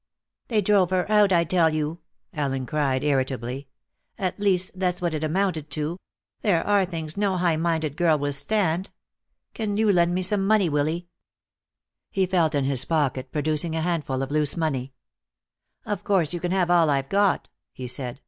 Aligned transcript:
"They 0.47 0.61
drove 0.61 0.89
her 0.89 1.05
out, 1.11 1.31
I 1.31 1.43
tell 1.43 1.75
you," 1.75 1.99
Ellen 2.33 2.65
cried, 2.65 3.03
irritably. 3.03 3.67
"At 4.17 4.39
least 4.39 4.71
that's 4.73 4.99
what 4.99 5.13
it 5.13 5.23
amounted 5.23 5.69
to. 5.77 5.99
There 6.41 6.65
are 6.65 6.85
things 6.85 7.17
no 7.17 7.37
high 7.37 7.55
minded 7.57 7.95
girl 7.95 8.17
will 8.17 8.33
stand. 8.33 8.89
Can 9.53 9.77
you 9.77 9.91
lend 9.91 10.15
me 10.15 10.23
some 10.23 10.43
money, 10.47 10.69
Willy?" 10.69 11.07
He 12.09 12.25
felt 12.25 12.55
in 12.55 12.63
his 12.65 12.83
pocket, 12.83 13.31
producing 13.31 13.75
a 13.75 13.81
handful 13.81 14.23
of 14.23 14.31
loose 14.31 14.57
money. 14.57 14.91
"Of 15.85 16.03
course 16.03 16.33
you 16.33 16.39
can 16.39 16.51
have 16.51 16.71
all 16.71 16.89
I've 16.89 17.09
got," 17.09 17.47
he 17.71 17.87
said. 17.87 18.19